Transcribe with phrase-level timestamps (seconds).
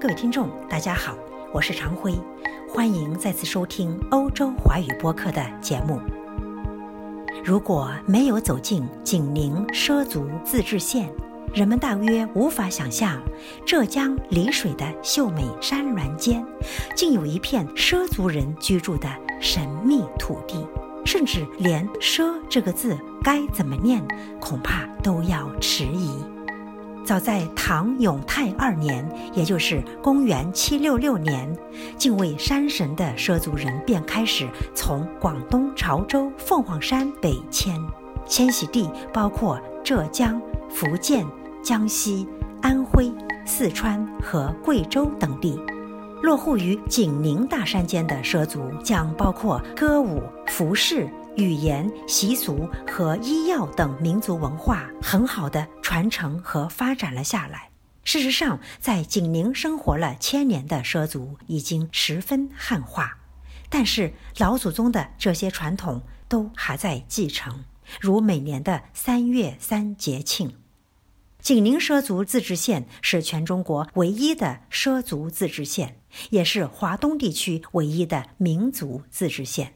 [0.00, 1.18] 各位听众，大家好，
[1.52, 2.14] 我是常辉，
[2.72, 6.00] 欢迎再次收听欧洲华语播客的节目。
[7.44, 11.10] 如果没有走进景宁畲族自治县，
[11.52, 13.20] 人们大约无法想象，
[13.66, 16.46] 浙江丽水的秀美山峦间，
[16.94, 19.08] 竟有一片畲族人居住的
[19.40, 20.64] 神秘土地，
[21.04, 24.00] 甚至连“畲”这个字该怎么念，
[24.38, 26.22] 恐怕都要迟疑。
[27.08, 29.02] 早在唐永泰二年，
[29.32, 31.56] 也就是公元七六六年，
[31.96, 37.80] 敬畏山神的畲族人便开始从广东潮州凤凰山北迁，
[38.26, 40.38] 迁徙地包括浙江、
[40.68, 41.24] 福建、
[41.62, 42.28] 江西、
[42.60, 43.10] 安徽、
[43.46, 45.58] 四川和贵州等地。
[46.22, 51.08] 落户于景宁大山间的畲族，将包括歌舞、服饰。
[51.38, 57.70] 语言、习俗和医药等民族文化很好的传承和发展了下来。
[58.02, 63.16] 事实上，在景宁生活了千年的畲族已经十分汉化，
[63.68, 67.64] 但是老祖宗的这些传统都还在继承，
[68.00, 70.52] 如每年的三月三节庆。
[71.40, 76.00] 景宁畲族自治县是全中国唯一的畲族自治县，
[76.30, 79.74] 也是华东地区唯一的民族自治县。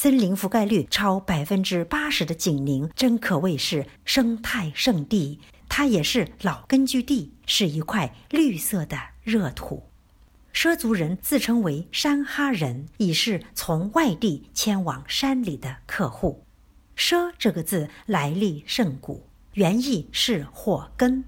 [0.00, 5.40] 森林覆盖率超百分之八十的景宁，真可谓是生态圣地。
[5.68, 9.82] 它也是老根据地，是一块绿色的热土。
[10.54, 16.44] 畲族人自称为山哈人，已是从外地迁往山里的客户。
[16.96, 21.24] 畲这个字来历甚古，原意是火根。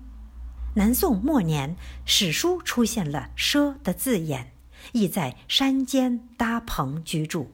[0.77, 1.75] 南宋末年，
[2.07, 4.53] 史书出现了“畲”的字眼，
[4.93, 7.51] 意在山间搭棚居住。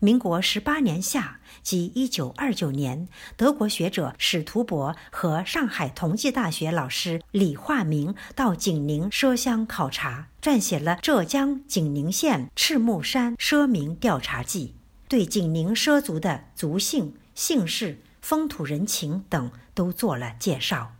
[0.00, 14.74] 民国十八年夏，即一九二九年，德国学者史图伯和上海同济大学老师李化明到景宁畲乡考察，撰写了《浙江景宁县赤木山畲民调查记》，
[15.08, 20.92] 对景宁畲族的族姓、姓氏、风土人情等都做了介绍。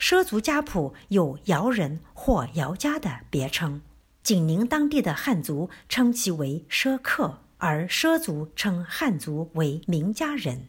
[0.00, 3.80] 畲族家谱有姚人或姚家的别称，
[4.24, 7.38] 景宁当地的汉族称其为畲客。
[7.62, 10.66] 而畲族称汉族为名家人。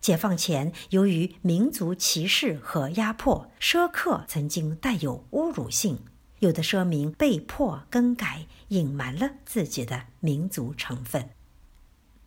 [0.00, 5.98] 解放前，由于民族歧视和压迫，畲客曾经带有侮辱性，
[6.38, 11.28] 有的畲民被迫更改，隐瞒了自己的民族成分。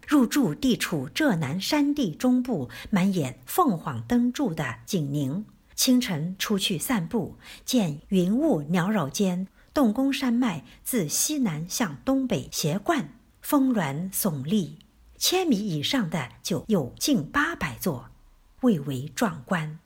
[0.05, 13.20] 入住地处浙南山地中部，满眼凤凰灯柱的景宁，清晨出去散步，见云雾缭绕间，洞宫山脉自西南向东北斜贯。
[13.41, 14.79] 峰峦耸立，
[15.17, 18.09] 千米以上的就有近八百座，
[18.61, 19.79] 蔚为壮观。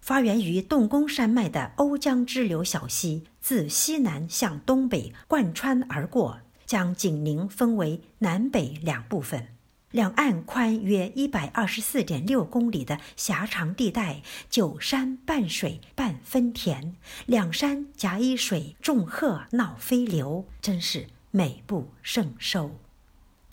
[0.00, 9.48] 发源于洞宫山脉的瓯江支流小溪，自西南向东北贯穿而过，将景宁分为南北两部分。
[9.90, 16.94] 两岸宽约一百二十四点六公里的狭长地带，九山半水半分田，
[17.26, 21.06] 两山夹一水，众鹤闹飞流，真是。
[21.32, 22.72] 美不胜收，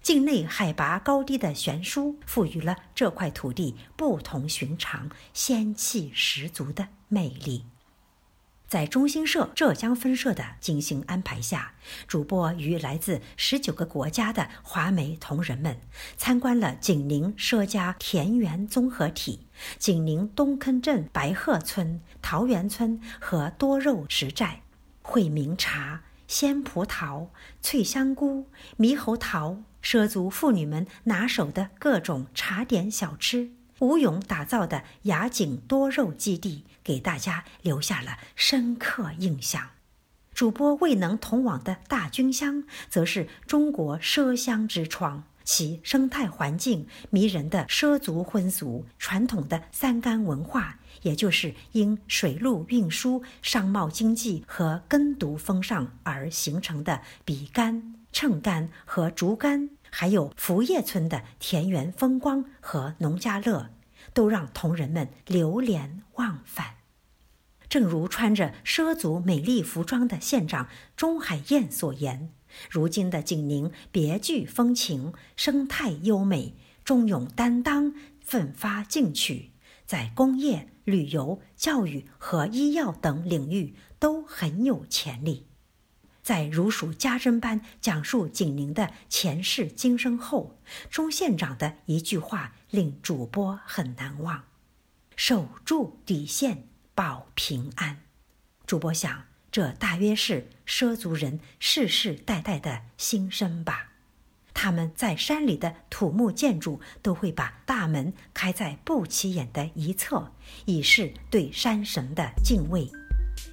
[0.02, 7.66] 境内海拔高低的悬殊，赋予了这块土地不同寻常、仙气十足的魅力。
[8.68, 11.76] 在中新社浙江分社的精心安排下，
[12.08, 15.80] 主播与来自十九个国家的华媒同仁们，
[16.18, 24.64] 参观了景宁畲家田园综合体、景宁东坑镇白鹤村、桃源村和多肉植寨，
[25.04, 26.02] 惠民茶。
[26.28, 27.28] 鲜葡萄、
[27.62, 39.70] 脆香菇、猕猴桃，畲族妇女们拿手的各种茶点小吃，吴勇打造的雅景多肉基地，给大家留下了深刻印象。
[40.34, 45.24] 主播未能同往的大菌乡，则是中国畲乡之窗。
[45.48, 63.70] 其生态环境、迷人的畲族婚俗、传统的三干文化，也就是因水路运输、商贸经济和耕读风尚而形成的比干、秤干和竹竿，还有福业村的田园风光和农家乐，
[64.14, 66.76] 都让同仁们流连忘返。
[67.70, 70.68] 正如穿着畲族美丽服装的县长
[70.98, 72.34] 钟海燕所言。
[72.70, 79.52] 如今的景宁别具风情，生态优美，忠勇担当，奋发进取，
[79.86, 85.48] 在工业、旅游、教育和医药等领域都很有潜力。
[86.24, 90.60] 在如数家珍般讲述景宁的前世今生后，
[90.90, 94.44] 钟县长的一句话令主播很难忘
[95.16, 98.02] ：“守住底线，保平安。”
[98.68, 99.37] 主播想。
[99.58, 103.90] 这大约是畲族人世世代代的心声吧。
[104.54, 110.32] 他们在山里的土木建筑都会把大门开在不起眼的一侧，
[110.66, 112.88] 以示对山神的敬畏。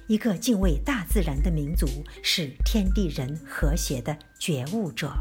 [0.07, 1.87] 一个敬畏大自然的民族，
[2.21, 5.11] 是天地人和谐的觉悟者。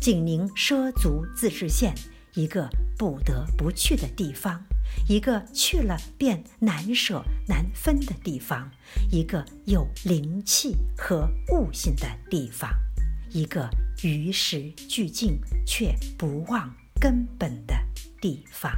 [0.00, 1.94] 景宁畲族自治县，
[2.32, 2.66] 一个
[2.96, 4.64] 不得不去的地方，
[5.10, 8.70] 一个去了便难舍难分的地方，
[9.10, 12.70] 一个有灵气和悟性的地方。
[13.30, 13.68] 一个
[14.02, 17.74] 与时俱进却不忘根本的
[18.20, 18.72] 地方。